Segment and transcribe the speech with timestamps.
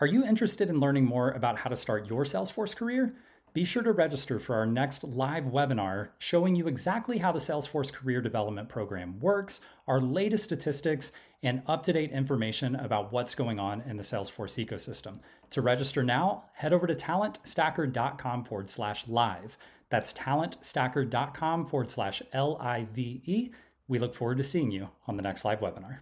[0.00, 3.16] Are you interested in learning more about how to start your Salesforce career?
[3.52, 7.92] Be sure to register for our next live webinar showing you exactly how the Salesforce
[7.92, 11.10] Career Development Program works, our latest statistics,
[11.42, 15.18] and up to date information about what's going on in the Salesforce ecosystem.
[15.50, 19.58] To register now, head over to talentstacker.com forward slash live.
[19.90, 23.50] That's talentstacker.com forward slash L I V E.
[23.88, 25.98] We look forward to seeing you on the next live webinar.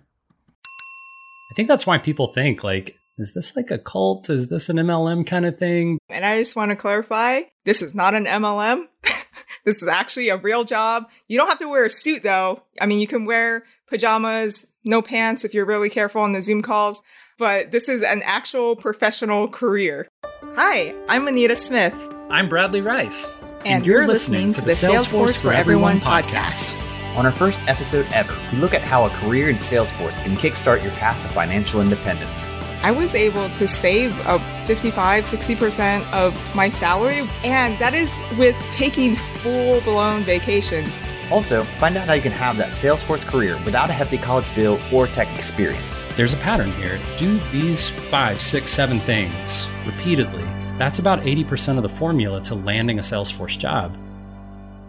[0.61, 4.29] I think that's why people think like is this like a cult?
[4.29, 5.99] Is this an MLM kind of thing?
[6.09, 8.87] And I just want to clarify this is not an MLM.
[9.65, 11.09] this is actually a real job.
[11.29, 12.63] You don't have to wear a suit though.
[12.81, 16.63] I mean, you can wear pajamas, no pants if you're really careful on the Zoom
[16.63, 17.03] calls,
[17.39, 20.09] but this is an actual professional career.
[20.55, 21.95] Hi, I'm Anita Smith.
[22.29, 23.31] I'm Bradley Rice.
[23.61, 26.86] And, and you're, you're listening, listening, to the Salesforce, Salesforce for Everyone podcast.
[27.17, 30.83] On our first episode ever, we look at how a career in Salesforce can kickstart
[30.83, 32.53] your path to financial independence.
[32.83, 38.55] I was able to save a 55, 60% of my salary, and that is with
[38.71, 40.95] taking full blown vacations.
[41.31, 44.79] Also, find out how you can have that Salesforce career without a hefty college bill
[44.93, 46.05] or tech experience.
[46.17, 47.01] There's a pattern here.
[47.17, 50.45] Do these five, six, seven things repeatedly.
[50.77, 53.97] That's about 80% of the formula to landing a Salesforce job.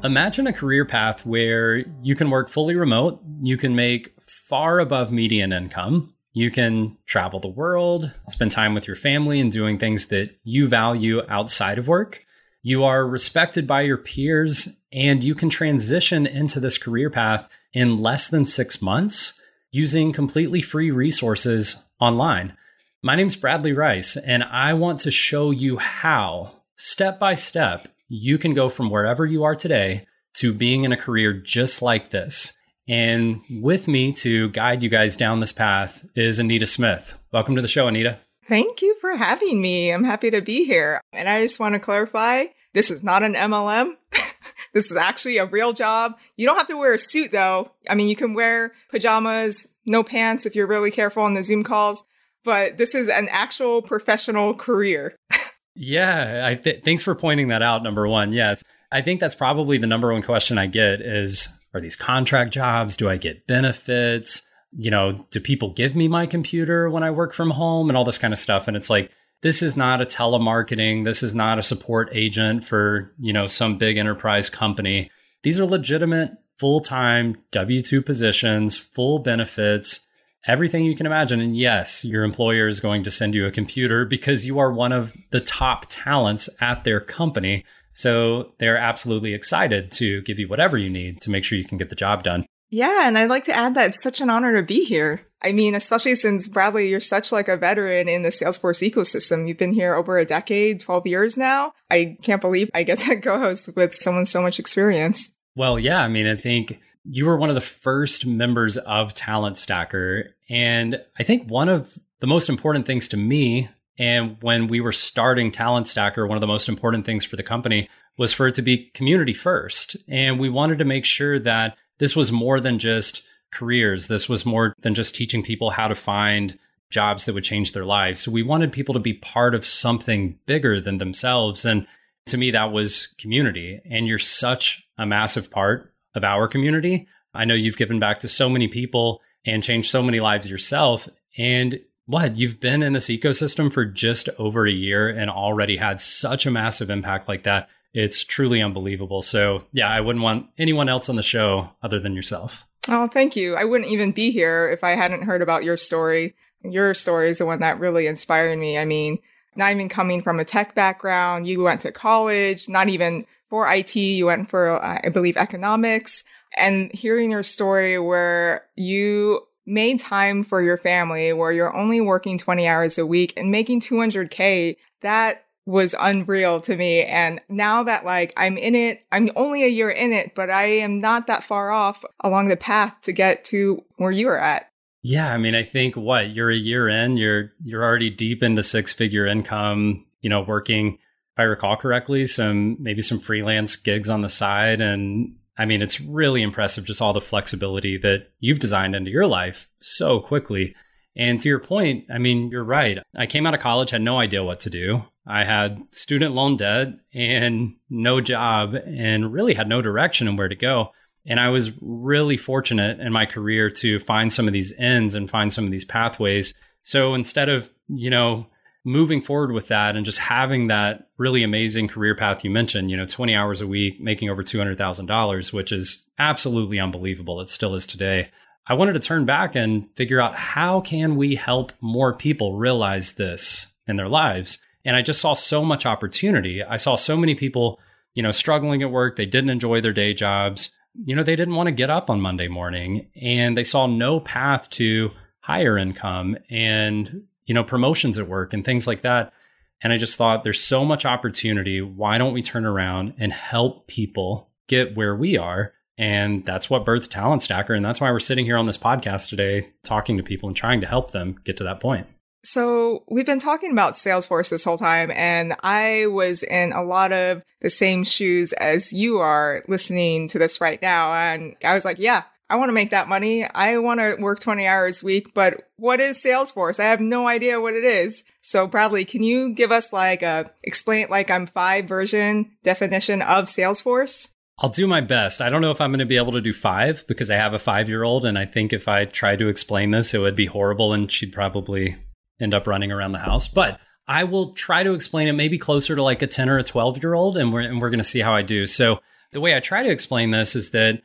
[0.03, 5.11] Imagine a career path where you can work fully remote, you can make far above
[5.11, 10.05] median income, you can travel the world, spend time with your family, and doing things
[10.05, 12.23] that you value outside of work.
[12.61, 17.97] You are respected by your peers, and you can transition into this career path in
[17.97, 19.33] less than six months
[19.71, 22.55] using completely free resources online.
[23.01, 28.37] My name's Bradley Rice, and I want to show you how, step by step, you
[28.37, 30.05] can go from wherever you are today
[30.35, 32.53] to being in a career just like this.
[32.87, 37.17] And with me to guide you guys down this path is Anita Smith.
[37.33, 38.19] Welcome to the show, Anita.
[38.47, 39.91] Thank you for having me.
[39.91, 41.01] I'm happy to be here.
[41.11, 43.95] And I just want to clarify this is not an MLM.
[44.73, 46.17] this is actually a real job.
[46.37, 47.71] You don't have to wear a suit though.
[47.89, 51.65] I mean, you can wear pajamas, no pants if you're really careful on the Zoom
[51.65, 52.05] calls,
[52.45, 55.17] but this is an actual professional career.
[55.77, 57.83] yeah, th- thanks for pointing that out.
[57.83, 61.81] Number one, yes, I think that's probably the number one question I get is are
[61.81, 62.97] these contract jobs?
[62.97, 64.41] Do I get benefits?
[64.71, 68.03] You know, do people give me my computer when I work from home and all
[68.03, 68.67] this kind of stuff?
[68.67, 69.11] And it's like,
[69.41, 71.05] this is not a telemarketing.
[71.05, 75.11] This is not a support agent for, you know, some big enterprise company.
[75.43, 80.06] These are legitimate full time W 2 positions, full benefits,
[80.47, 81.41] everything you can imagine.
[81.41, 84.91] And yes, your employer is going to send you a computer because you are one
[84.91, 87.65] of the top talents at their company.
[87.93, 91.77] So they're absolutely excited to give you whatever you need to make sure you can
[91.77, 92.45] get the job done.
[92.69, 95.21] Yeah, and I'd like to add that it's such an honor to be here.
[95.41, 99.47] I mean, especially since Bradley, you're such like a veteran in the Salesforce ecosystem.
[99.47, 101.73] You've been here over a decade, 12 years now.
[101.89, 105.29] I can't believe I get to co-host with someone so much experience.
[105.55, 106.79] Well, yeah, I mean, I think
[107.09, 110.35] you were one of the first members of Talent Stacker.
[110.49, 113.69] And I think one of the most important things to me
[113.99, 117.43] and when we were starting Talent Stacker, one of the most important things for the
[117.43, 119.97] company was for it to be community first.
[120.07, 124.07] And we wanted to make sure that this was more than just careers.
[124.07, 126.57] This was more than just teaching people how to find
[126.89, 128.21] jobs that would change their lives.
[128.21, 131.65] So we wanted people to be part of something bigger than themselves.
[131.65, 131.87] And
[132.27, 133.81] to me, that was community.
[133.89, 137.07] And you're such a massive part of our community.
[137.33, 141.09] I know you've given back to so many people and changed so many lives yourself.
[141.37, 145.99] And what you've been in this ecosystem for just over a year and already had
[145.99, 147.69] such a massive impact like that.
[147.93, 149.21] It's truly unbelievable.
[149.21, 152.67] So, yeah, I wouldn't want anyone else on the show other than yourself.
[152.89, 153.55] Oh, thank you.
[153.55, 156.35] I wouldn't even be here if I hadn't heard about your story.
[156.63, 158.77] Your story is the one that really inspired me.
[158.77, 159.19] I mean,
[159.55, 163.95] not even coming from a tech background, you went to college, not even for IT,
[163.95, 166.23] you went for, uh, I believe, economics.
[166.57, 172.37] And hearing your story where you made time for your family where you're only working
[172.37, 177.03] 20 hours a week and making 200K, that was unreal to me.
[177.03, 180.65] And now that like I'm in it, I'm only a year in it, but I
[180.65, 184.71] am not that far off along the path to get to where you are at.
[185.03, 188.63] Yeah, I mean, I think what you're a year in, you're you're already deep into
[188.63, 190.05] six figure income.
[190.21, 194.81] You know, working, if I recall correctly, some maybe some freelance gigs on the side,
[194.81, 199.25] and I mean, it's really impressive just all the flexibility that you've designed into your
[199.25, 200.75] life so quickly.
[201.15, 202.99] And to your point, I mean, you're right.
[203.15, 205.03] I came out of college, had no idea what to do.
[205.25, 210.47] I had student loan debt and no job and really had no direction and where
[210.47, 210.91] to go.
[211.25, 215.29] And I was really fortunate in my career to find some of these ends and
[215.29, 216.53] find some of these pathways.
[216.81, 218.47] So instead of, you know,
[218.87, 222.95] moving forward with that and just having that really amazing career path you mentioned, you
[222.95, 227.41] know, 20 hours a week, making over $200,000, which is absolutely unbelievable.
[227.41, 228.29] It still is today.
[228.65, 233.15] I wanted to turn back and figure out how can we help more people realize
[233.15, 234.57] this in their lives.
[234.85, 236.63] And I just saw so much opportunity.
[236.63, 237.81] I saw so many people,
[238.13, 239.17] you know, struggling at work.
[239.17, 240.71] They didn't enjoy their day jobs.
[240.95, 244.21] You know, they didn't want to get up on Monday morning and they saw no
[244.21, 245.11] path to
[245.41, 249.33] higher income and, you know, promotions at work and things like that.
[249.81, 251.81] And I just thought there's so much opportunity.
[251.81, 255.73] Why don't we turn around and help people get where we are?
[255.97, 257.73] And that's what birthed Talent Stacker.
[257.73, 260.81] And that's why we're sitting here on this podcast today, talking to people and trying
[260.81, 262.05] to help them get to that point.
[262.43, 267.11] So we've been talking about Salesforce this whole time, and I was in a lot
[267.11, 271.13] of the same shoes as you are listening to this right now.
[271.13, 273.43] And I was like, yeah, I want to make that money.
[273.43, 276.79] I want to work 20 hours a week, but what is Salesforce?
[276.79, 278.23] I have no idea what it is.
[278.41, 283.45] So Bradley, can you give us like a explain like I'm five version definition of
[283.45, 284.29] Salesforce?
[284.59, 285.39] I'll do my best.
[285.39, 287.53] I don't know if I'm going to be able to do five because I have
[287.53, 288.25] a five year old.
[288.25, 291.33] And I think if I tried to explain this, it would be horrible and she'd
[291.33, 291.95] probably
[292.39, 293.47] end up running around the house.
[293.47, 296.63] But I will try to explain it maybe closer to like a 10 or a
[296.63, 297.37] 12 year old.
[297.37, 298.65] And we're, and we're going to see how I do.
[298.65, 298.99] So
[299.31, 301.01] the way I try to explain this is that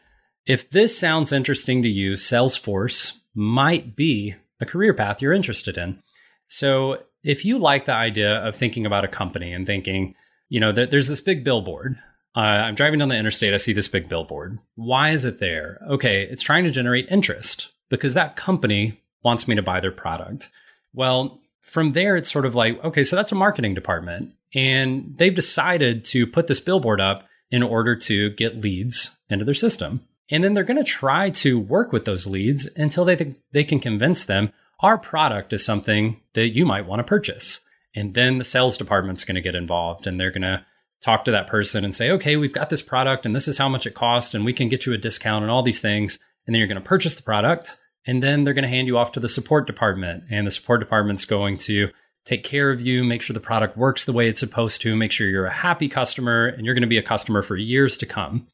[0.46, 6.02] if this sounds interesting to you, Salesforce might be a career path you're interested in.
[6.46, 10.14] So if you like the idea of thinking about a company and thinking,
[10.48, 11.96] you know, that there's this big billboard
[12.34, 13.52] uh, I'm driving down the interstate.
[13.52, 14.58] I see this big billboard.
[14.74, 15.80] Why is it there?
[15.88, 20.48] Okay, it's trying to generate interest because that company wants me to buy their product.
[20.94, 24.32] Well, from there, it's sort of like, okay, so that's a marketing department.
[24.54, 29.54] And they've decided to put this billboard up in order to get leads into their
[29.54, 30.06] system.
[30.30, 33.64] And then they're going to try to work with those leads until they think they
[33.64, 37.60] can convince them our product is something that you might want to purchase.
[37.94, 40.64] And then the sales department's going to get involved and they're going to
[41.02, 43.68] talk to that person and say, okay, we've got this product and this is how
[43.68, 46.18] much it costs and we can get you a discount and all these things.
[46.46, 47.76] And then you're going to purchase the product
[48.06, 50.80] and then they're going to hand you off to the support department and the support
[50.80, 51.90] department's going to
[52.24, 55.12] take care of you, make sure the product works the way it's supposed to, make
[55.12, 58.06] sure you're a happy customer and you're going to be a customer for years to
[58.06, 58.46] come.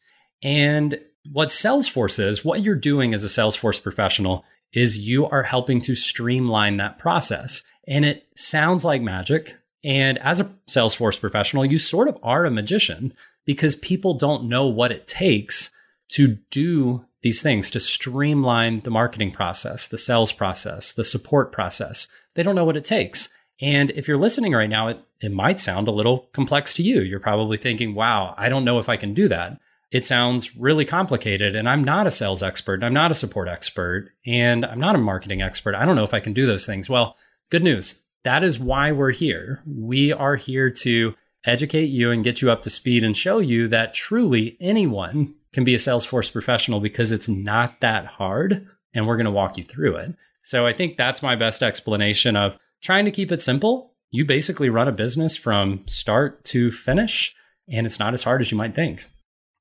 [0.43, 0.99] And
[1.31, 5.95] what Salesforce is, what you're doing as a Salesforce professional is you are helping to
[5.95, 7.63] streamline that process.
[7.87, 9.57] And it sounds like magic.
[9.85, 13.15] And as a Salesforce professional, you sort of are a magician
[13.47, 15.71] because people don't know what it takes
[16.11, 22.07] to do these things, to streamline the marketing process, the sales process, the support process.
[22.35, 23.29] They don't know what it takes.
[23.61, 27.01] And if you're listening right now, it, it might sound a little complex to you.
[27.01, 29.59] You're probably thinking, wow, I don't know if I can do that.
[29.91, 31.57] It sounds really complicated.
[31.57, 32.75] And I'm not a sales expert.
[32.75, 34.11] And I'm not a support expert.
[34.27, 35.75] And I'm not a marketing expert.
[35.75, 36.91] I don't know if I can do those things.
[36.91, 37.17] Well,
[37.51, 38.03] good news.
[38.25, 39.63] That is why we're here.
[39.67, 41.15] We are here to
[41.45, 45.65] educate you and get you up to speed and show you that truly anyone can
[45.65, 48.67] be a Salesforce professional because it's not that hard.
[48.93, 50.15] And we're going to walk you through it.
[50.43, 53.95] So I think that's my best explanation of trying to keep it simple.
[54.11, 57.35] You basically run a business from start to finish,
[57.71, 59.07] and it's not as hard as you might think.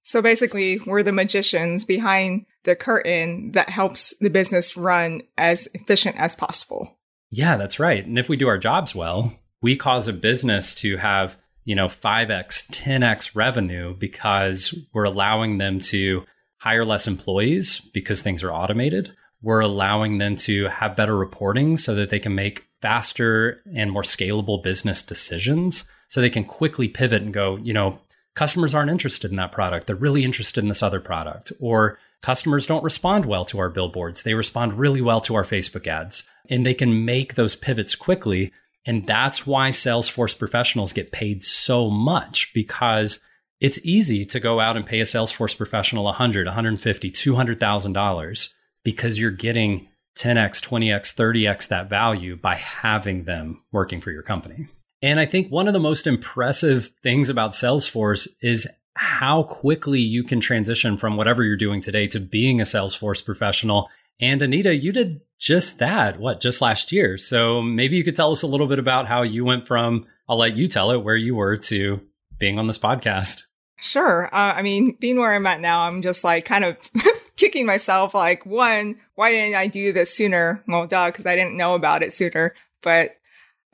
[0.07, 6.15] So basically, we're the magicians behind the curtain that helps the business run as efficient
[6.15, 6.97] as possible.
[7.29, 8.05] Yeah, that's right.
[8.05, 11.35] And if we do our jobs well, we cause a business to have,
[11.65, 16.23] you know, 5x, 10x revenue because we're allowing them to
[16.55, 19.13] hire less employees because things are automated.
[19.41, 24.03] We're allowing them to have better reporting so that they can make faster and more
[24.03, 25.85] scalable business decisions.
[26.07, 27.99] So they can quickly pivot and go, you know,
[28.37, 29.87] customers aren't interested in that product.
[29.87, 31.51] They're really interested in this other product.
[31.59, 34.23] Or Customers don't respond well to our billboards.
[34.23, 38.51] They respond really well to our Facebook ads, and they can make those pivots quickly.
[38.85, 43.19] And that's why Salesforce professionals get paid so much because
[43.59, 48.53] it's easy to go out and pay a Salesforce professional 100, 150, 200,000 dollars
[48.83, 54.67] because you're getting 10x, 20x, 30x that value by having them working for your company.
[55.01, 60.23] And I think one of the most impressive things about Salesforce is how quickly you
[60.23, 63.89] can transition from whatever you're doing today to being a Salesforce professional.
[64.19, 67.17] And Anita, you did just that, what, just last year.
[67.17, 70.39] So maybe you could tell us a little bit about how you went from, I'll
[70.39, 72.01] let you tell it, where you were to
[72.39, 73.43] being on this podcast.
[73.79, 74.25] Sure.
[74.33, 76.77] Uh, I mean, being where I'm at now, I'm just like kind of
[77.35, 78.15] kicking myself.
[78.15, 80.63] Like, one, why didn't I do this sooner?
[80.67, 82.55] Well, duh, because I didn't know about it sooner.
[82.81, 83.16] But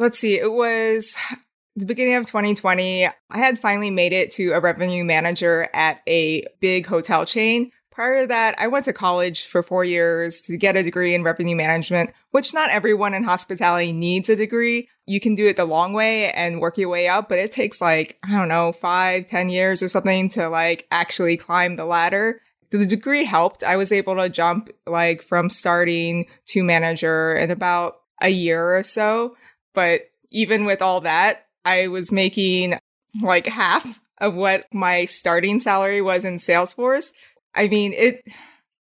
[0.04, 1.16] let's see, it was
[1.76, 6.46] the beginning of 2020, I had finally made it to a revenue manager at a
[6.60, 7.72] big hotel chain.
[7.90, 11.24] Prior to that, I went to college for four years to get a degree in
[11.24, 14.90] revenue management, which not everyone in hospitality needs a degree.
[15.06, 17.82] you can do it the long way and work your way up, but it takes
[17.82, 22.42] like, I don't know, five, ten years or something to like actually climb the ladder.
[22.72, 23.64] The degree helped.
[23.64, 28.82] I was able to jump like from starting to manager in about a year or
[28.82, 29.36] so.
[29.74, 32.80] But even with all that, I was making
[33.22, 37.12] like half of what my starting salary was in Salesforce.
[37.56, 38.24] I mean, it,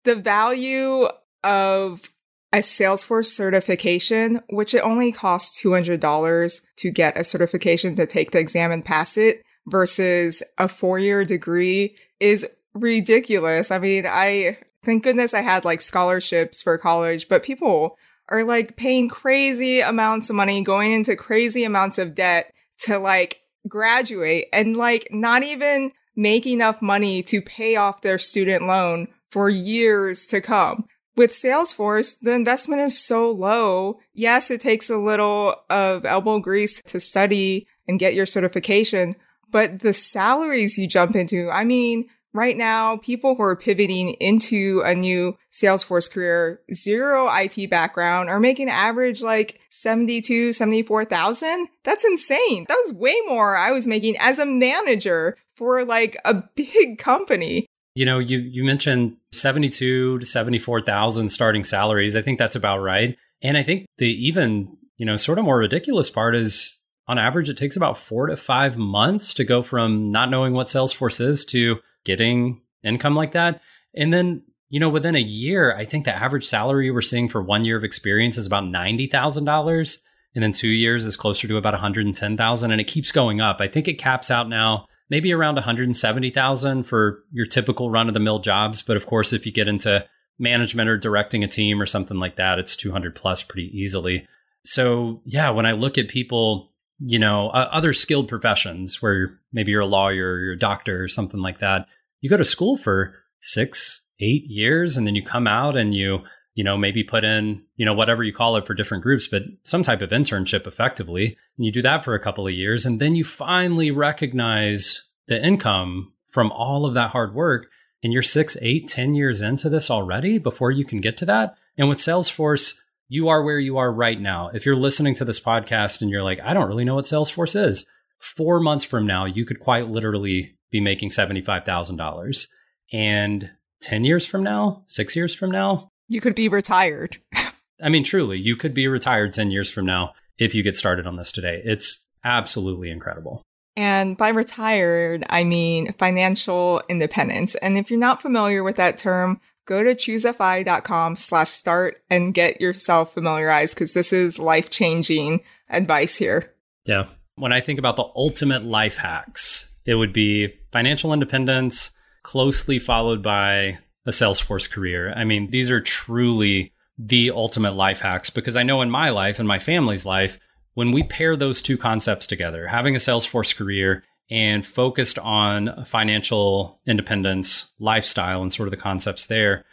[0.05, 1.09] the value
[1.43, 2.11] of
[2.53, 8.39] a Salesforce certification, which it only costs $200 to get a certification to take the
[8.39, 13.71] exam and pass it versus a four year degree is ridiculous.
[13.71, 17.97] I mean, I, thank goodness I had like scholarships for college, but people
[18.31, 23.41] are like paying crazy amounts of money, going into crazy amounts of debt to like
[23.69, 29.49] graduate and like not even make enough money to pay off their student loan for
[29.49, 30.85] years to come.
[31.17, 33.99] With Salesforce, the investment is so low.
[34.15, 39.17] Yes, it takes a little of elbow grease to study and get your certification,
[39.51, 44.83] but the salaries you jump into, I mean, right now, people who are pivoting into
[44.85, 51.69] a new Salesforce career, zero IT background, are making average like 72, 74,000.
[51.85, 52.67] That's insane.
[52.69, 57.67] That was way more I was making as a manager for like a big company.
[57.95, 62.15] You know, you you mentioned 72 to 74,000 starting salaries.
[62.15, 63.17] I think that's about right.
[63.43, 67.49] And I think the even, you know, sort of more ridiculous part is on average
[67.49, 71.45] it takes about 4 to 5 months to go from not knowing what Salesforce is
[71.47, 73.61] to getting income like that.
[73.95, 77.43] And then, you know, within a year, I think the average salary we're seeing for
[77.43, 79.99] one year of experience is about $90,000.
[80.35, 83.61] And then two years is closer to about 110,000 and it keeps going up.
[83.61, 88.21] I think it caps out now maybe around 170,000 for your typical run of the
[88.21, 88.81] mill jobs.
[88.81, 90.07] But of course, if you get into
[90.39, 94.27] management or directing a team or something like that, it's 200 plus pretty easily.
[94.65, 96.70] So yeah, when I look at people
[97.01, 101.03] you know, uh, other skilled professions where maybe you're a lawyer, or you're a doctor,
[101.03, 101.89] or something like that.
[102.21, 106.21] You go to school for six, eight years, and then you come out and you,
[106.55, 109.43] you know, maybe put in, you know, whatever you call it for different groups, but
[109.63, 111.37] some type of internship effectively.
[111.57, 115.43] And you do that for a couple of years, and then you finally recognize the
[115.43, 117.71] income from all of that hard work.
[118.03, 121.57] And you're six, eight, ten years into this already before you can get to that.
[121.77, 122.75] And with Salesforce,
[123.11, 124.51] you are where you are right now.
[124.55, 127.61] If you're listening to this podcast and you're like, I don't really know what Salesforce
[127.61, 127.85] is,
[128.21, 132.47] four months from now, you could quite literally be making $75,000.
[132.93, 133.51] And
[133.83, 137.19] 10 years from now, six years from now, you could be retired.
[137.83, 141.05] I mean, truly, you could be retired 10 years from now if you get started
[141.05, 141.61] on this today.
[141.65, 143.43] It's absolutely incredible.
[143.77, 147.57] And by retired, I mean financial independence.
[147.57, 152.61] And if you're not familiar with that term, go to choosefi.com slash start and get
[152.61, 156.53] yourself familiarized because this is life changing advice here.
[156.87, 157.07] Yeah.
[157.37, 161.93] When I think about the ultimate life hacks, it would be financial independence,
[162.25, 165.13] closely followed by a Salesforce career.
[165.15, 169.39] I mean, these are truly the ultimate life hacks because I know in my life
[169.39, 170.41] and my family's life,
[170.75, 176.81] when we pair those two concepts together, having a Salesforce career and focused on financial
[176.87, 179.65] independence, lifestyle, and sort of the concepts there,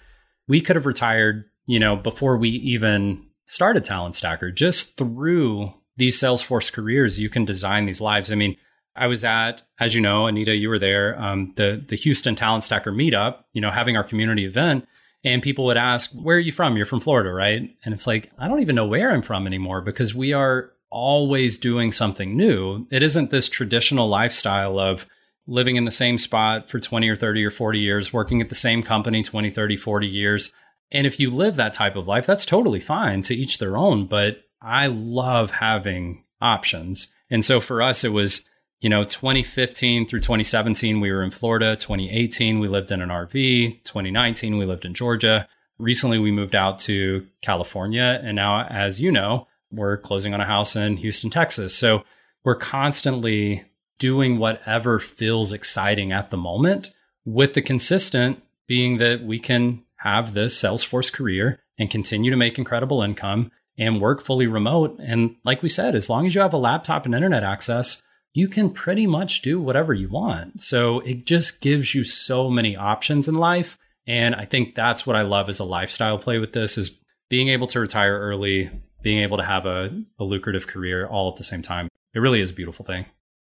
[0.47, 4.51] we could have retired, you know, before we even started Talent Stacker.
[4.51, 8.31] Just through these Salesforce careers, you can design these lives.
[8.31, 8.57] I mean,
[8.95, 12.63] I was at, as you know, Anita, you were there, um, the the Houston Talent
[12.63, 13.43] Stacker meetup.
[13.53, 14.87] You know, having our community event,
[15.23, 16.77] and people would ask, "Where are you from?
[16.77, 19.81] You're from Florida, right?" And it's like I don't even know where I'm from anymore
[19.81, 22.87] because we are always doing something new.
[22.91, 25.05] It isn't this traditional lifestyle of
[25.47, 28.55] living in the same spot for 20 or 30 or 40 years, working at the
[28.55, 30.53] same company 20, 30, 40 years.
[30.91, 34.07] And if you live that type of life, that's totally fine to each their own.
[34.07, 37.11] But I love having options.
[37.29, 38.45] And so for us, it was,
[38.79, 41.75] you know, 2015 through 2017, we were in Florida.
[41.75, 43.83] 2018, we lived in an RV.
[43.83, 45.47] 2019, we lived in Georgia.
[45.77, 48.19] Recently, we moved out to California.
[48.23, 51.75] And now, as you know, we're closing on a house in Houston, Texas.
[51.75, 52.03] So
[52.43, 53.65] we're constantly
[53.99, 56.91] doing whatever feels exciting at the moment,
[57.25, 62.57] with the consistent being that we can have this Salesforce career and continue to make
[62.57, 64.97] incredible income and work fully remote.
[64.99, 68.01] And like we said, as long as you have a laptop and internet access,
[68.33, 70.61] you can pretty much do whatever you want.
[70.61, 73.77] So it just gives you so many options in life.
[74.05, 77.49] And I think that's what I love as a lifestyle play with this is being
[77.49, 78.69] able to retire early,
[79.07, 81.87] being able to have a, a lucrative career all at the same time.
[82.13, 83.05] It really is a beautiful thing.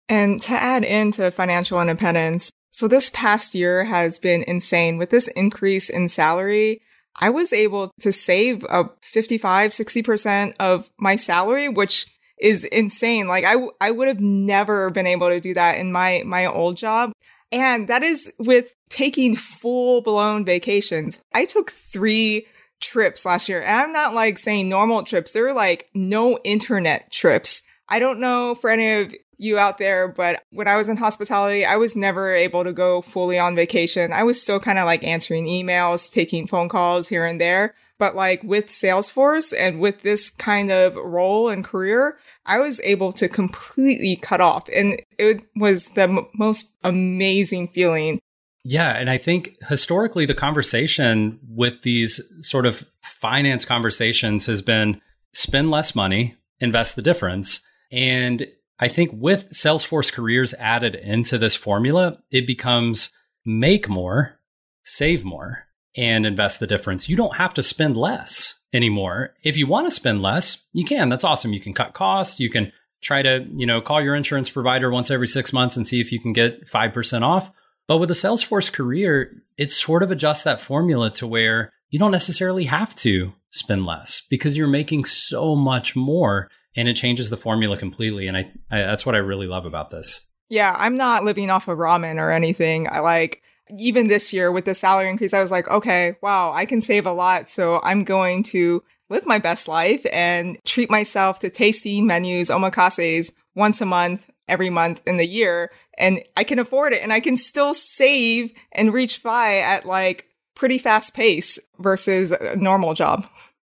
[0.06, 4.98] And to add into financial independence, so this past year has been insane.
[4.98, 6.82] With this increase in salary,
[7.18, 12.06] I was able to save a 55, 60% of my salary, which
[12.38, 13.26] is insane.
[13.26, 13.46] Like
[13.80, 17.12] I, would have never been able to do that in my, my old job.
[17.50, 21.18] And that is with taking full blown vacations.
[21.32, 22.46] I took three
[22.80, 23.62] trips last year.
[23.62, 25.32] And I'm not like saying normal trips.
[25.32, 27.62] They're like no internet trips.
[27.88, 31.64] I don't know for any of you out there, but when I was in hospitality,
[31.64, 34.12] I was never able to go fully on vacation.
[34.12, 37.74] I was still kind of like answering emails, taking phone calls here and there.
[37.98, 43.12] But like with Salesforce and with this kind of role and career, I was able
[43.14, 44.68] to completely cut off.
[44.70, 48.20] And it was the m- most amazing feeling.
[48.68, 48.96] Yeah.
[48.96, 55.00] And I think historically, the conversation with these sort of finance conversations has been
[55.32, 57.62] spend less money, invest the difference.
[57.92, 58.48] And
[58.80, 63.12] I think with Salesforce careers added into this formula, it becomes
[63.44, 64.40] make more,
[64.82, 67.08] save more, and invest the difference.
[67.08, 69.34] You don't have to spend less anymore.
[69.44, 71.08] If you want to spend less, you can.
[71.08, 71.52] That's awesome.
[71.52, 72.40] You can cut costs.
[72.40, 75.86] You can try to, you know, call your insurance provider once every six months and
[75.86, 77.52] see if you can get 5% off.
[77.88, 82.10] But with a Salesforce career, it sort of adjusts that formula to where you don't
[82.10, 87.36] necessarily have to spend less because you're making so much more and it changes the
[87.36, 88.26] formula completely.
[88.26, 90.20] And I, I that's what I really love about this.
[90.48, 92.88] Yeah, I'm not living off of ramen or anything.
[92.90, 93.42] I like
[93.76, 97.06] even this year with the salary increase, I was like, okay, wow, I can save
[97.06, 97.50] a lot.
[97.50, 103.32] So I'm going to live my best life and treat myself to tasty menus, omakases
[103.54, 105.70] once a month, every month in the year.
[105.98, 110.26] And I can afford it and I can still save and reach FI at like
[110.54, 113.26] pretty fast pace versus a normal job.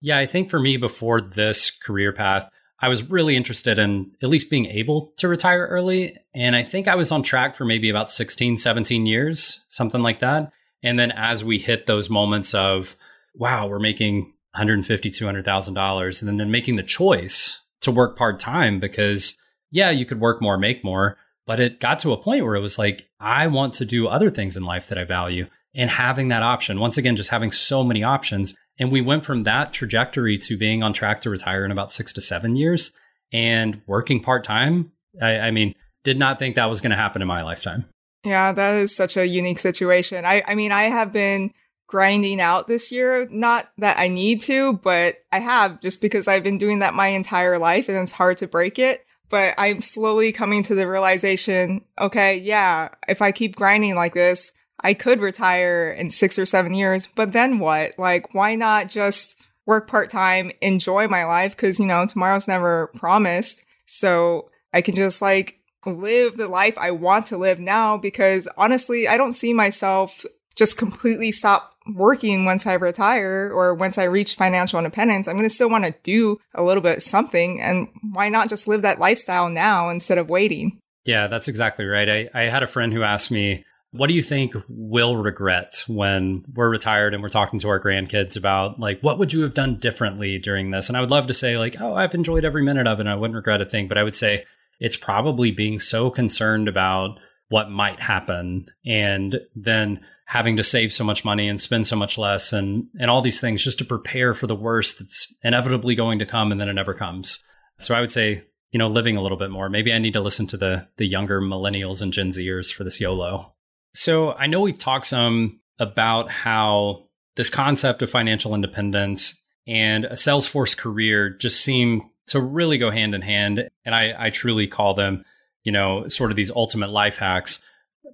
[0.01, 2.49] Yeah, I think for me before this career path,
[2.81, 6.17] I was really interested in at least being able to retire early.
[6.35, 10.21] And I think I was on track for maybe about 16, 17 years, something like
[10.21, 10.51] that.
[10.83, 12.97] And then as we hit those moments of,
[13.35, 19.37] wow, we're making $150,000, $200,000, and then making the choice to work part time because,
[19.71, 21.17] yeah, you could work more, make more.
[21.47, 24.31] But it got to a point where it was like, I want to do other
[24.31, 25.47] things in life that I value.
[25.75, 29.43] And having that option, once again, just having so many options and we went from
[29.43, 32.93] that trajectory to being on track to retire in about six to seven years
[33.31, 34.91] and working part time.
[35.21, 37.85] I, I, mean, did not think that was going to happen in my lifetime.
[38.25, 40.25] Yeah, that is such a unique situation.
[40.25, 41.53] I, I mean, I have been
[41.89, 43.29] grinding out this year.
[43.31, 47.09] Not that I need to, but I have just because I've been doing that my
[47.09, 49.05] entire life and it's hard to break it.
[49.31, 54.53] But I'm slowly coming to the realization, okay, yeah, if I keep grinding like this,
[54.83, 57.99] I could retire in six or seven years, but then what?
[57.99, 61.57] Like, why not just work part time, enjoy my life?
[61.57, 63.65] Cause, you know, tomorrow's never promised.
[63.87, 69.07] So I can just like live the life I want to live now because honestly,
[69.07, 70.25] I don't see myself
[70.61, 75.27] just completely stop working once I retire or once I reach financial independence.
[75.27, 77.63] I'm going to still want to do a little bit something.
[77.63, 80.79] And why not just live that lifestyle now instead of waiting?
[81.07, 82.11] Yeah, that's exactly right.
[82.11, 86.45] I, I had a friend who asked me, what do you think we'll regret when
[86.55, 89.77] we're retired and we're talking to our grandkids about like what would you have done
[89.77, 90.89] differently during this?
[90.89, 93.09] And I would love to say like, oh, I've enjoyed every minute of it and
[93.09, 94.45] I wouldn't regret a thing, but I would say
[94.79, 97.19] it's probably being so concerned about
[97.49, 102.17] what might happen and then having to save so much money and spend so much
[102.17, 106.21] less and and all these things just to prepare for the worst that's inevitably going
[106.21, 107.43] to come and then it never comes.
[107.81, 109.69] So I would say, you know, living a little bit more.
[109.69, 113.01] Maybe I need to listen to the the younger millennials and Gen Zers for this
[113.01, 113.55] YOLO.
[113.93, 120.13] So I know we've talked some about how this concept of financial independence and a
[120.13, 123.69] Salesforce career just seem to really go hand in hand.
[123.85, 125.25] And I, I truly call them,
[125.65, 127.61] you know, sort of these ultimate life hacks.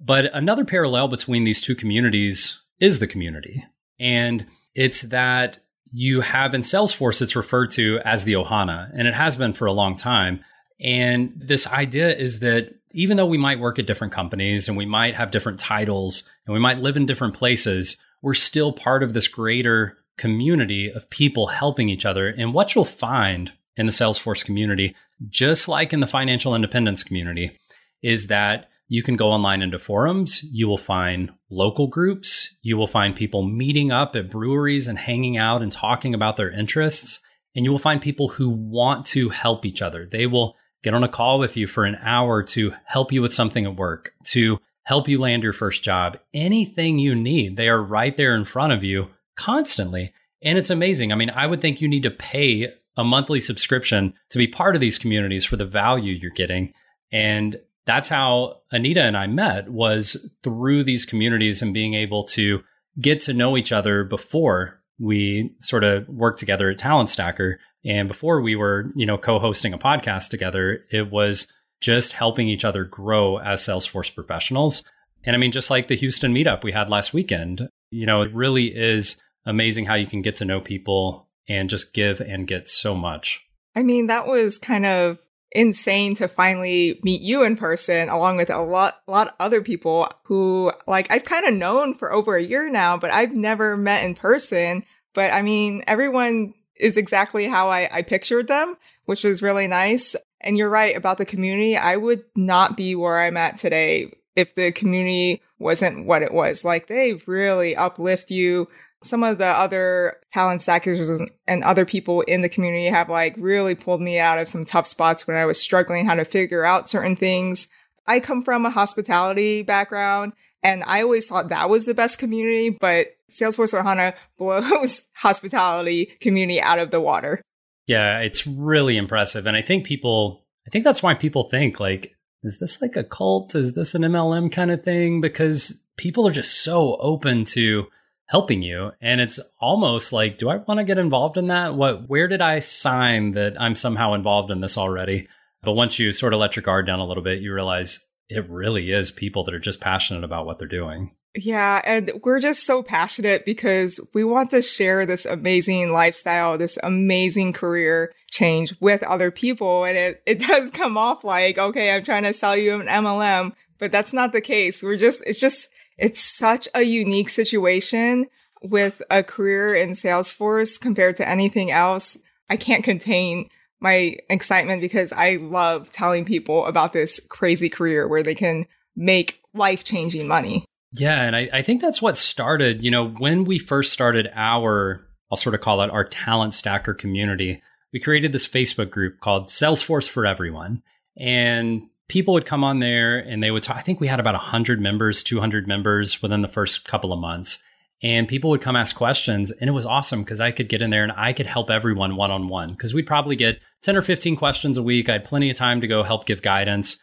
[0.01, 3.63] But another parallel between these two communities is the community.
[3.99, 4.45] And
[4.75, 5.59] it's that
[5.91, 9.65] you have in Salesforce, it's referred to as the Ohana, and it has been for
[9.65, 10.41] a long time.
[10.79, 14.85] And this idea is that even though we might work at different companies and we
[14.85, 19.13] might have different titles and we might live in different places, we're still part of
[19.13, 22.27] this greater community of people helping each other.
[22.27, 24.95] And what you'll find in the Salesforce community,
[25.29, 27.57] just like in the financial independence community,
[28.01, 30.43] is that you can go online into forums.
[30.43, 32.55] You will find local groups.
[32.61, 36.51] You will find people meeting up at breweries and hanging out and talking about their
[36.51, 37.21] interests.
[37.55, 40.05] And you will find people who want to help each other.
[40.05, 43.33] They will get on a call with you for an hour to help you with
[43.33, 47.57] something at work, to help you land your first job, anything you need.
[47.57, 50.13] They are right there in front of you constantly.
[50.41, 51.11] And it's amazing.
[51.11, 54.75] I mean, I would think you need to pay a monthly subscription to be part
[54.75, 56.73] of these communities for the value you're getting.
[57.11, 62.61] And that's how Anita and I met was through these communities and being able to
[63.01, 67.59] get to know each other before we sort of worked together at Talent Stacker.
[67.85, 71.47] And before we were, you know, co-hosting a podcast together, it was
[71.79, 74.83] just helping each other grow as Salesforce professionals.
[75.23, 78.33] And I mean, just like the Houston meetup we had last weekend, you know, it
[78.33, 82.67] really is amazing how you can get to know people and just give and get
[82.67, 83.45] so much.
[83.75, 85.19] I mean, that was kind of
[85.51, 89.61] insane to finally meet you in person along with a lot a lot of other
[89.61, 93.77] people who like I've kind of known for over a year now but I've never
[93.77, 94.83] met in person.
[95.13, 98.75] But I mean everyone is exactly how I, I pictured them
[99.07, 100.15] which was really nice.
[100.41, 101.75] And you're right about the community.
[101.75, 106.63] I would not be where I'm at today if the community wasn't what it was.
[106.63, 108.67] Like they really uplift you
[109.03, 111.09] some of the other talent stackers
[111.47, 114.87] and other people in the community have like really pulled me out of some tough
[114.87, 117.67] spots when I was struggling how to figure out certain things.
[118.07, 120.33] I come from a hospitality background
[120.63, 126.59] and I always thought that was the best community, but Salesforce Ohana blows hospitality community
[126.59, 127.41] out of the water.
[127.85, 129.45] Yeah, it's really impressive.
[129.45, 133.03] And I think people, I think that's why people think like, is this like a
[133.03, 133.55] cult?
[133.55, 135.21] Is this an MLM kind of thing?
[135.21, 137.87] Because people are just so open to
[138.27, 138.91] helping you.
[139.01, 141.75] And it's almost like do i want to get involved in that?
[141.75, 145.27] What where did i sign that i'm somehow involved in this already?
[145.63, 148.49] But once you sort of let your guard down a little bit you realize it
[148.49, 151.15] really is people that are just passionate about what they're doing.
[151.35, 156.77] Yeah and we're just so passionate because we want to share this amazing lifestyle this
[156.83, 159.85] amazing career change with other people.
[159.85, 163.53] And it, it does come off like okay i'm trying to sell you an mlm
[163.79, 164.81] but that's not the case.
[164.81, 168.27] We're just it's just it's such a unique situation
[168.63, 172.17] with a career in Salesforce compared to anything else.
[172.49, 178.23] I can't contain my excitement because I love telling people about this crazy career where
[178.23, 180.65] they can make life changing money.
[180.93, 181.21] Yeah.
[181.21, 185.37] And I, I, think that's what started, you know, when we first started our, I'll
[185.37, 187.61] sort of call it our talent stacker community,
[187.93, 190.81] we created this Facebook group called Salesforce for Everyone.
[191.15, 193.77] And people would come on there and they would talk.
[193.77, 197.61] I think we had about 100 members, 200 members within the first couple of months.
[198.03, 199.51] And people would come ask questions.
[199.51, 202.15] And it was awesome because I could get in there and I could help everyone
[202.15, 205.09] one on one because we'd probably get 10 or 15 questions a week.
[205.09, 206.99] I had plenty of time to go help give guidance.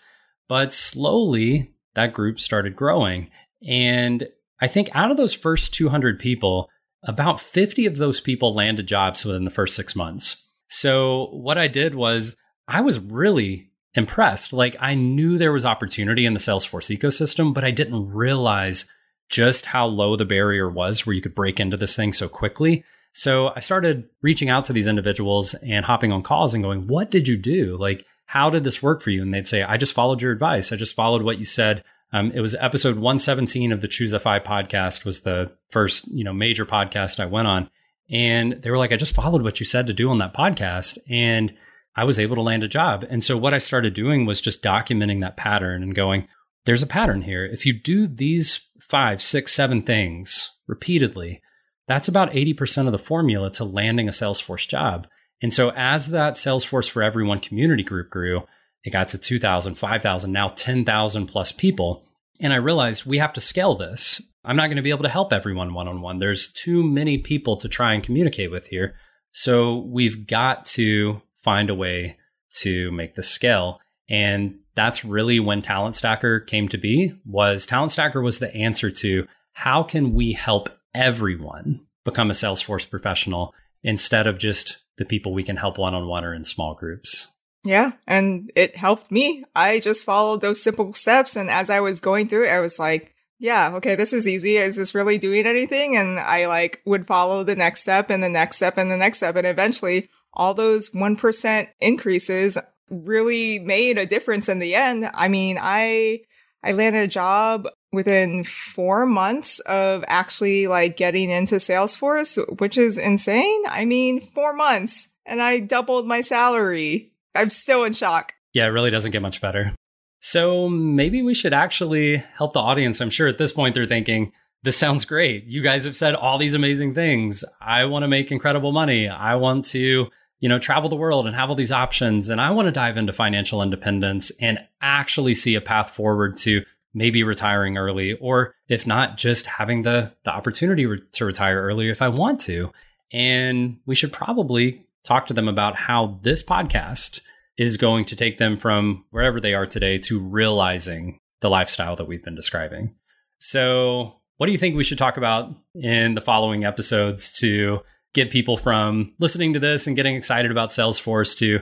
[0.49, 3.31] But slowly, that group started growing.
[3.67, 4.29] And
[4.61, 6.69] I think out of those first 200 people,
[7.03, 10.43] about 50 of those people landed jobs within the first six months.
[10.69, 12.37] So what I did was
[12.69, 14.53] I was really impressed.
[14.53, 18.87] Like I knew there was opportunity in the Salesforce ecosystem, but I didn't realize
[19.29, 22.85] just how low the barrier was where you could break into this thing so quickly.
[23.13, 27.11] So I started reaching out to these individuals and hopping on calls and going, What
[27.11, 27.77] did you do?
[27.77, 29.23] Like, how did this work for you?
[29.23, 30.73] And they'd say, I just followed your advice.
[30.73, 31.85] I just followed what you said.
[32.13, 36.33] Um, it was episode 117 of the Choose FI podcast was the first, you know,
[36.33, 37.71] major podcast I went on.
[38.11, 40.99] And they were like, I just followed what you said to do on that podcast.
[41.09, 41.55] And
[41.97, 43.05] I was able to land a job.
[43.09, 46.29] And so what I started doing was just documenting that pattern and going,
[46.65, 47.45] there's a pattern here.
[47.45, 51.41] If you do these five, six, seven things repeatedly,
[51.87, 55.07] that's about 80% of the formula to landing a Salesforce job.
[55.43, 58.45] And so as that Salesforce for Everyone community group grew,
[58.83, 62.05] it got to 2,000, 5,000, now 10,000 plus people.
[62.41, 64.23] And I realized we have to scale this.
[64.45, 66.19] I'm not going to be able to help everyone one on one.
[66.19, 68.95] There's too many people to try and communicate with here.
[69.33, 72.17] So we've got to find a way
[72.57, 73.81] to make this scale.
[74.09, 78.91] And that's really when Talent Stacker came to be was Talent Stacker was the answer
[78.91, 85.33] to how can we help everyone become a Salesforce professional instead of just the people
[85.33, 87.29] we can help one on one or in small groups.
[87.65, 89.45] Yeah, and it helped me.
[89.55, 92.79] I just followed those simple steps and as I was going through it I was
[92.79, 94.57] like, yeah, okay, this is easy.
[94.57, 95.97] Is this really doing anything?
[95.97, 99.19] And I like would follow the next step and the next step and the next
[99.19, 102.59] step and eventually all those 1% increases
[102.91, 105.11] really made a difference in the end.
[105.15, 106.21] I mean, I,
[106.63, 112.99] I landed a job within four months of actually like getting into Salesforce, which is
[112.99, 113.63] insane.
[113.67, 117.13] I mean, four months and I doubled my salary.
[117.35, 118.35] I'm still in shock.
[118.53, 119.75] Yeah, it really doesn't get much better.
[120.21, 123.01] So maybe we should actually help the audience.
[123.01, 125.45] I'm sure at this point they're thinking, this sounds great.
[125.45, 127.45] You guys have said all these amazing things.
[127.61, 129.09] I want to make incredible money.
[129.09, 130.09] I want to
[130.45, 132.29] you know, travel the world and have all these options.
[132.29, 136.63] And I want to dive into financial independence and actually see a path forward to
[136.93, 141.89] maybe retiring early, or if not, just having the, the opportunity re- to retire early
[141.89, 142.71] if I want to.
[143.11, 147.23] And we should probably talk to them about how this podcast
[147.57, 152.07] is going to take them from wherever they are today to realizing the lifestyle that
[152.07, 152.95] we've been describing.
[153.39, 157.81] So what do you think we should talk about in the following episodes to
[158.15, 161.61] get people from listening to this and getting excited about Salesforce to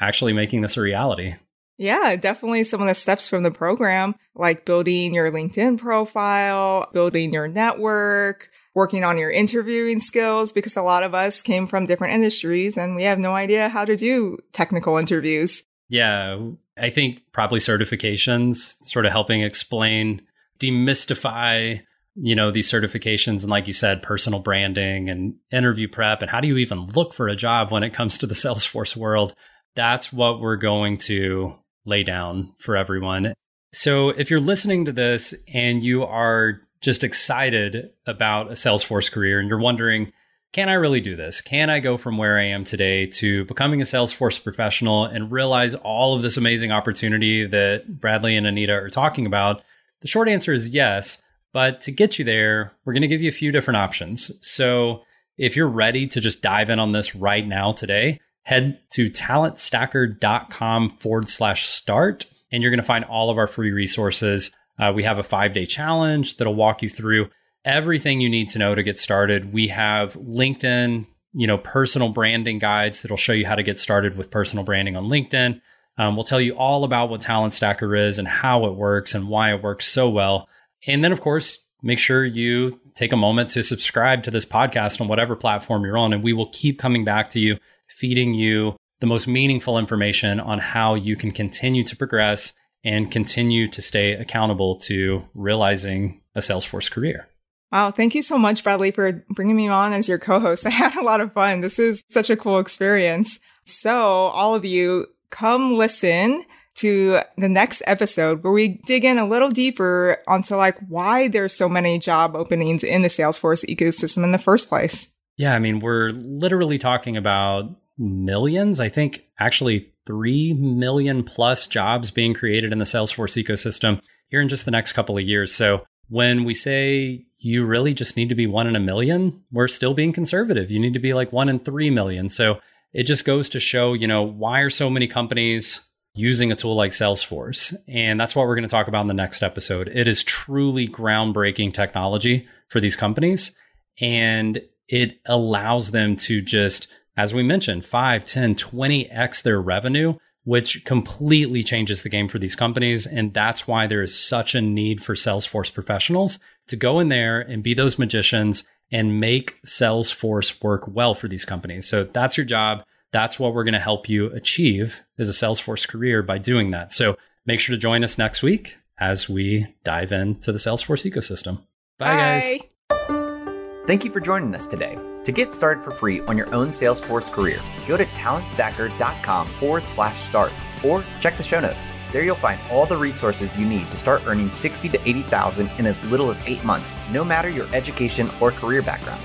[0.00, 1.34] actually making this a reality?
[1.78, 7.32] Yeah, definitely some of the steps from the program, like building your LinkedIn profile, building
[7.32, 12.14] your network, working on your interviewing skills, because a lot of us came from different
[12.14, 15.64] industries and we have no idea how to do technical interviews.
[15.88, 16.38] Yeah,
[16.76, 20.22] I think probably certifications sort of helping explain,
[20.58, 21.82] demystify,
[22.14, 26.40] you know, these certifications and like you said, personal branding and interview prep and how
[26.40, 29.34] do you even look for a job when it comes to the Salesforce world?
[29.74, 31.54] That's what we're going to
[31.86, 33.34] lay down for everyone.
[33.72, 39.40] So if you're listening to this and you are just excited about a Salesforce career
[39.40, 40.12] and you're wondering,
[40.52, 41.40] can I really do this?
[41.40, 45.74] Can I go from where I am today to becoming a Salesforce professional and realize
[45.74, 49.62] all of this amazing opportunity that Bradley and Anita are talking about?
[50.02, 51.22] The short answer is yes.
[51.52, 54.32] But to get you there, we're going to give you a few different options.
[54.40, 55.02] So
[55.36, 60.90] if you're ready to just dive in on this right now today, head to talentstacker.com
[60.90, 64.50] forward slash start, and you're going to find all of our free resources.
[64.78, 67.28] Uh, we have a five day challenge that'll walk you through
[67.64, 69.52] everything you need to know to get started.
[69.52, 74.16] We have LinkedIn, you know, personal branding guides that'll show you how to get started
[74.16, 75.60] with personal branding on LinkedIn.
[75.98, 79.28] Um, we'll tell you all about what Talent Stacker is and how it works and
[79.28, 80.48] why it works so well.
[80.86, 85.00] And then, of course, make sure you take a moment to subscribe to this podcast
[85.00, 88.76] on whatever platform you're on, and we will keep coming back to you, feeding you
[89.00, 92.52] the most meaningful information on how you can continue to progress
[92.84, 97.28] and continue to stay accountable to realizing a Salesforce career.
[97.70, 100.66] Wow, thank you so much, Bradley, for bringing me on as your co host.
[100.66, 101.60] I had a lot of fun.
[101.60, 103.40] This is such a cool experience.
[103.64, 106.44] So, all of you, come listen
[106.76, 111.54] to the next episode where we dig in a little deeper onto like why there's
[111.54, 115.08] so many job openings in the Salesforce ecosystem in the first place.
[115.36, 118.80] Yeah, I mean, we're literally talking about millions.
[118.80, 124.48] I think actually 3 million plus jobs being created in the Salesforce ecosystem here in
[124.48, 125.54] just the next couple of years.
[125.54, 129.68] So when we say you really just need to be one in a million, we're
[129.68, 130.70] still being conservative.
[130.70, 132.28] You need to be like one in 3 million.
[132.28, 132.60] So
[132.92, 136.74] it just goes to show, you know, why are so many companies using a tool
[136.74, 137.74] like Salesforce?
[137.88, 139.88] And that's what we're going to talk about in the next episode.
[139.88, 143.54] It is truly groundbreaking technology for these companies.
[144.00, 150.84] And it allows them to just, as we mentioned, 5, 10, 20x their revenue which
[150.84, 153.06] completely changes the game for these companies.
[153.06, 157.40] And that's why there is such a need for Salesforce professionals to go in there
[157.40, 161.86] and be those magicians and make Salesforce work well for these companies.
[161.86, 162.84] So that's your job.
[163.12, 166.92] That's what we're going to help you achieve as a Salesforce career by doing that.
[166.92, 171.58] So make sure to join us next week as we dive into the Salesforce ecosystem.
[171.98, 172.60] Bye, Bye.
[172.98, 173.86] guys.
[173.86, 174.96] Thank you for joining us today.
[175.24, 180.20] To get started for free on your own Salesforce career, go to talentstacker.com forward slash
[180.28, 180.52] start
[180.84, 181.88] or check the show notes.
[182.12, 185.86] There you'll find all the resources you need to start earning 60 to 80,000 in
[185.86, 189.22] as little as 8 months, no matter your education or career background.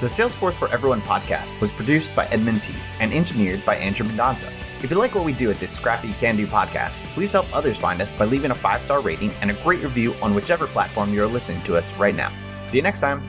[0.00, 4.50] The Salesforce for Everyone podcast was produced by Edmund T and engineered by Andrew Mendonza.
[4.82, 7.76] If you like what we do at this scrappy can do podcast, please help others
[7.76, 11.12] find us by leaving a five star rating and a great review on whichever platform
[11.12, 12.32] you're listening to us right now.
[12.62, 13.22] See you next time.